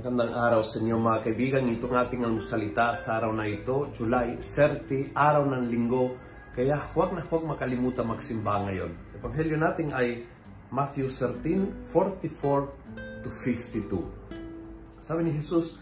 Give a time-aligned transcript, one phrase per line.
[0.00, 1.68] magandang araw sa inyo mga kaibigan.
[1.68, 6.16] Ito ng ating almusalita sa araw na ito, July 30, araw ng linggo.
[6.56, 8.96] Kaya huwag na huwag makalimutan magsimba ngayon.
[9.20, 10.24] Ebanghelyo natin ay
[10.72, 15.04] Matthew 13, 44 to 52.
[15.04, 15.76] Sabi ni Jesus,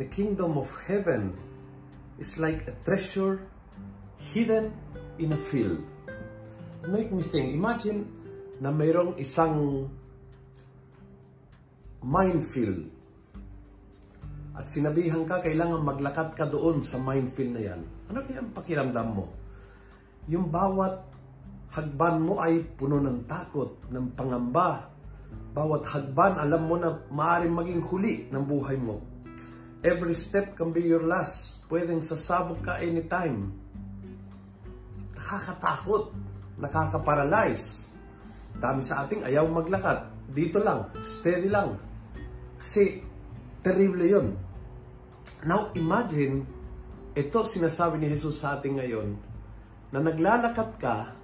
[0.00, 1.36] The kingdom of heaven
[2.16, 3.44] is like a treasure
[4.32, 4.72] hidden
[5.20, 5.84] in a field.
[6.88, 8.08] Make me think, imagine
[8.64, 9.92] na mayroong isang
[12.00, 12.96] minefield
[14.56, 19.08] at sinabihan ka, kailangan maglakad ka doon sa minefield na yan, ano kaya ang pakiramdam
[19.12, 19.24] mo?
[20.28, 21.08] Yung bawat
[21.72, 24.88] hagban mo ay puno ng takot, ng pangamba.
[25.52, 29.00] Bawat hagban, alam mo na maaaring maging huli ng buhay mo.
[29.84, 31.62] Every step can be your last.
[31.70, 33.54] Pwedeng sasabog ka anytime.
[35.14, 36.10] Nakakatakot.
[36.58, 37.86] Nakakaparalyze.
[38.58, 40.10] Dami sa ating ayaw maglakad.
[40.34, 40.90] Dito lang.
[41.06, 41.78] Steady lang.
[42.58, 42.98] Kasi
[43.62, 44.34] terrible yon
[45.46, 46.42] Now imagine,
[47.14, 49.08] ito sinasabi ni Jesus sa atin ngayon,
[49.94, 51.14] na naglalakad ka,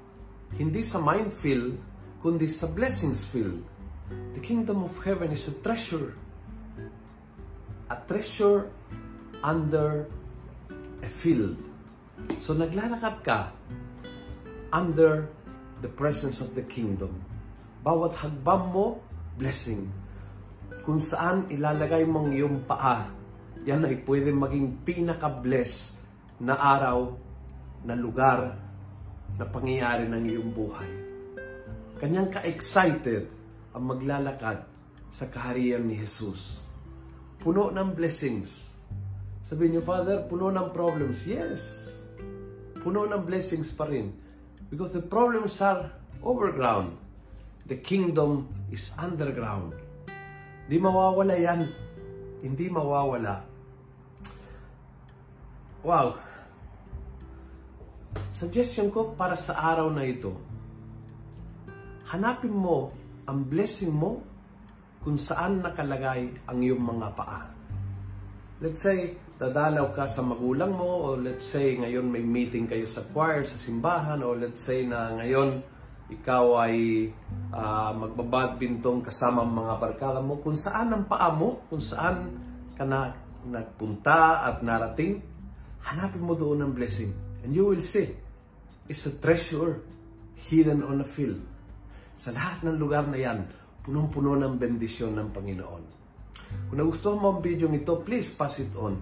[0.54, 1.74] hindi sa minefield,
[2.22, 3.58] kundi sa blessings field.
[4.38, 6.14] The kingdom of heaven is a treasure.
[7.90, 8.70] A treasure
[9.42, 10.06] under
[11.02, 11.58] a field.
[12.46, 13.50] So naglalakad ka
[14.70, 15.26] under
[15.82, 17.18] the presence of the kingdom.
[17.82, 18.86] Bawat hagbam mo,
[19.34, 19.90] blessing.
[20.86, 23.23] Kung saan ilalagay mong iyong paa,
[23.62, 25.94] yan ay pwede maging pinaka-bless
[26.42, 27.14] na araw,
[27.86, 28.58] na lugar,
[29.38, 30.90] na pangyayari ng iyong buhay.
[32.02, 33.30] Kanyang ka-excited
[33.70, 34.66] ang maglalakad
[35.14, 36.58] sa kaharian ni Jesus.
[37.38, 38.50] Puno ng blessings.
[39.46, 41.22] Sabihin niyo, Father, puno ng problems.
[41.22, 41.62] Yes.
[42.82, 44.10] Puno ng blessings pa rin.
[44.72, 45.92] Because the problems are
[46.24, 46.98] overground.
[47.70, 49.76] The kingdom is underground.
[50.66, 51.83] Hindi mawawala yan.
[52.44, 53.54] Hindi mawawala
[55.84, 56.16] Wow!
[58.32, 60.32] Suggestion ko para sa araw na ito,
[62.08, 62.88] hanapin mo
[63.28, 64.24] ang blessing mo
[65.04, 67.52] kung saan nakalagay ang iyong mga paa.
[68.64, 73.04] Let's say, dadalaw ka sa magulang mo o let's say ngayon may meeting kayo sa
[73.12, 75.60] choir, sa simbahan o let's say na ngayon
[76.12, 77.08] ikaw ay
[77.48, 82.28] uh, magbabadbintong kasama ang mga barkada mo kung saan ang paa mo, kung saan
[82.76, 83.16] ka na
[83.48, 85.20] nagpunta at narating
[85.84, 87.12] hanapin mo doon ang blessing.
[87.44, 88.12] And you will see,
[88.88, 89.84] it's a treasure
[90.48, 91.40] hidden on a field.
[92.20, 93.48] Sa lahat ng lugar na yan,
[93.84, 95.84] punong-puno ng bendisyon ng Panginoon.
[96.68, 99.00] Kung nagustuhan mo ang video ito, please pass it on.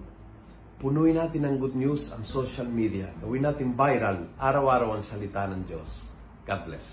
[0.79, 3.11] Punuin natin ng good news ang social media.
[3.23, 6.12] Gawin natin viral, araw-araw ang salita ng Diyos.
[6.43, 6.87] God bless.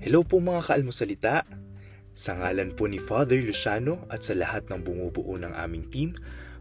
[0.00, 1.46] Hello po mga kaalmosalita.
[2.10, 6.10] Sa ngalan po ni Father Luciano at sa lahat ng bumubuo ng aming team,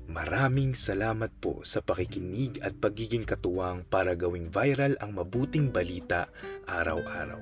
[0.07, 6.29] maraming salamat po sa pakikinig at pagiging katuwang para gawing viral ang mabuting balita
[6.69, 7.41] araw-araw.